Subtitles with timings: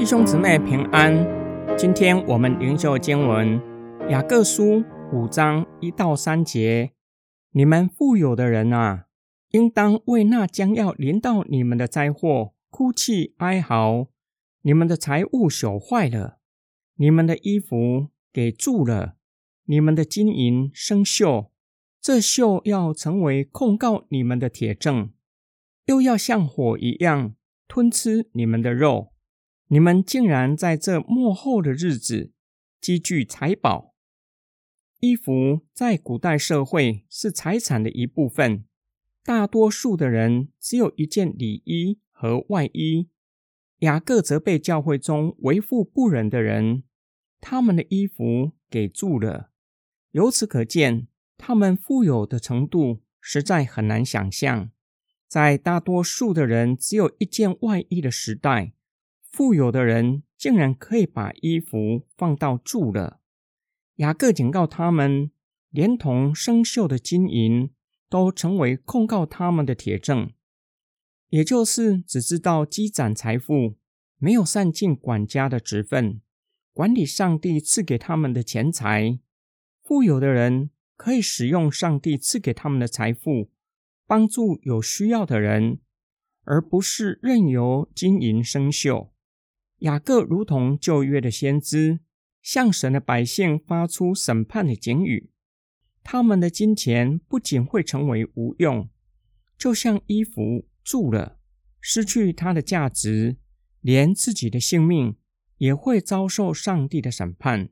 [0.00, 1.14] 弟兄姊妹平安，
[1.76, 3.60] 今天我们灵修经文
[4.08, 4.82] 雅各书
[5.12, 6.92] 五章一到三节。
[7.50, 9.08] 你们富有的人啊，
[9.50, 14.06] 应当为那将要临到你们的灾祸哭泣哀嚎。
[14.62, 16.38] 你们的财物朽坏了，
[16.96, 19.16] 你们的衣服给蛀了，
[19.66, 21.50] 你们的金银生锈，
[22.00, 25.10] 这锈要成为控告你们的铁证，
[25.84, 27.34] 又要像火一样
[27.68, 29.12] 吞吃你们的肉。
[29.72, 32.32] 你们竟然在这幕后的日子
[32.80, 33.94] 积聚财宝。
[34.98, 38.64] 衣服在古代社会是财产的一部分，
[39.22, 43.10] 大多数的人只有一件里衣和外衣。
[43.78, 46.82] 雅各则被教会中为富不仁的人，
[47.40, 49.52] 他们的衣服给住了。
[50.10, 51.06] 由此可见，
[51.38, 54.72] 他们富有的程度实在很难想象。
[55.28, 58.72] 在大多数的人只有一件外衣的时代。
[59.30, 63.20] 富有的人竟然可以把衣服放到住了。
[63.96, 65.30] 雅各警告他们，
[65.70, 67.70] 连同生锈的金银
[68.08, 70.32] 都成为控告他们的铁证，
[71.28, 73.76] 也就是只知道积攒财富，
[74.18, 76.20] 没有善尽管家的职分，
[76.72, 79.20] 管理上帝赐给他们的钱财。
[79.82, 83.50] 富有的人可以使用上帝赐给他们的财富，
[84.06, 85.78] 帮助有需要的人，
[86.44, 89.10] 而不是任由金银生锈。
[89.80, 92.00] 雅各如同旧约的先知，
[92.42, 95.30] 向神的百姓发出审判的警语。
[96.02, 98.88] 他们的金钱不仅会成为无用，
[99.58, 101.38] 就像衣服蛀了，
[101.80, 103.36] 失去它的价值，
[103.80, 105.16] 连自己的性命
[105.58, 107.70] 也会遭受上帝的审判，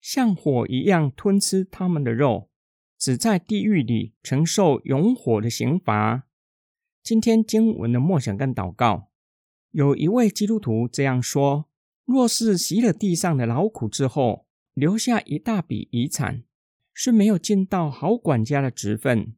[0.00, 2.50] 像火一样吞吃他们的肉，
[2.98, 6.26] 只在地狱里承受永火的刑罚。
[7.02, 9.05] 今天经文的默想跟祷告。
[9.76, 11.66] 有一位基督徒这样说
[12.06, 16.44] ：“若是习了地上的劳苦之后，留下一大笔遗产，
[16.94, 19.34] 是没有尽到好管家的职分。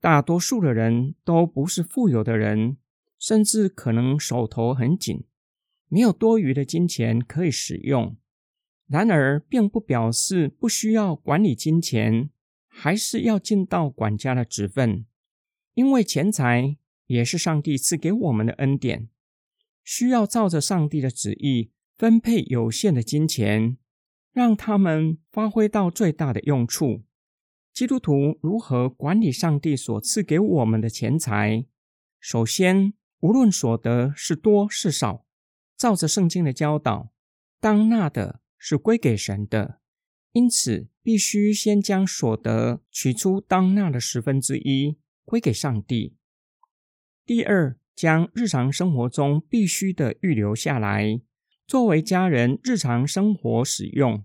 [0.00, 2.76] 大多数的人都不是富有的人，
[3.18, 5.24] 甚至可能手头很紧，
[5.88, 8.16] 没有多余的金钱可以使用。
[8.86, 12.30] 然而，并不表示不需要管理金钱，
[12.68, 15.06] 还是要尽到管家的职分，
[15.74, 16.76] 因为钱财
[17.06, 19.08] 也是上帝赐给我们的恩典。”
[19.86, 23.78] 需要照着上帝的旨意分配有限的金钱，
[24.32, 27.04] 让他们发挥到最大的用处。
[27.72, 31.66] 基督徒如何管理上帝所赐给我们的钱财？
[32.18, 35.24] 首先，无论所得是多是少，
[35.76, 37.12] 照着圣经的教导，
[37.60, 39.78] 当纳的是归给神的，
[40.32, 46.16] 因此必须先将所得取出当纳的十分之一归给上帝。
[47.24, 47.78] 第二。
[47.96, 51.18] 将日常生活中必须的预留下来，
[51.66, 54.22] 作为家人日常生活使用。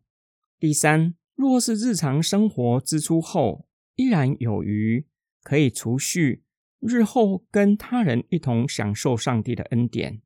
[0.59, 3.65] 第三，若是日常生活支出后
[3.95, 5.07] 依然有余，
[5.41, 6.43] 可以储蓄，
[6.81, 10.21] 日后跟他人一同享受上帝的恩典。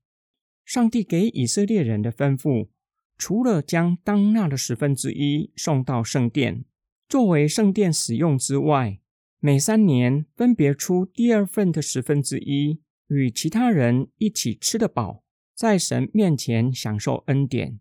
[0.65, 2.69] 上帝给以色列人的吩咐，
[3.15, 6.65] 除了将当纳的十分之一送到圣殿，
[7.07, 8.99] 作为圣殿使用之外，
[9.39, 12.81] 每三年分别出第二份的十分之一。
[13.07, 15.23] 与其他人一起吃得饱，
[15.53, 17.79] 在神面前享受恩典。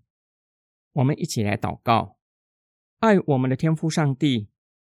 [0.92, 2.18] 我们一起来祷告：
[2.98, 4.48] 爱我们的天父上帝，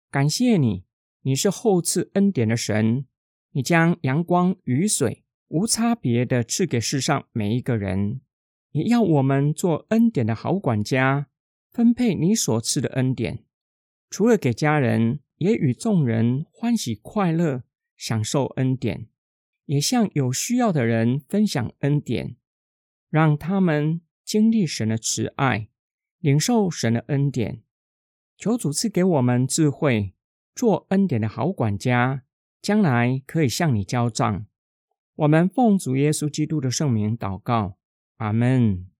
[0.09, 0.85] 感谢你，
[1.21, 3.05] 你是厚赐恩典的神，
[3.51, 8.21] 你将阳光、雨水无差别的赐给世上每一个人，
[8.71, 11.27] 也要我们做恩典的好管家，
[11.71, 13.45] 分配你所赐的恩典，
[14.09, 17.63] 除了给家人，也与众人欢喜快乐，
[17.95, 19.07] 享受恩典。
[19.65, 22.35] 也向有需要的人分享恩典，
[23.09, 25.69] 让他们经历神的慈爱，
[26.19, 27.63] 领受神的恩典。
[28.37, 30.13] 求主赐给我们智慧，
[30.53, 32.23] 做恩典的好管家，
[32.61, 34.45] 将来可以向你交账。
[35.15, 37.77] 我们奉主耶稣基督的圣名祷告，
[38.17, 38.92] 阿门。